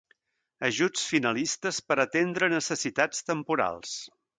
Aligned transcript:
Ajuts 0.69 1.03
finalistes 1.11 1.81
per 1.91 2.01
atendre 2.07 2.53
necessitats 2.59 3.25
temporals. 3.33 3.99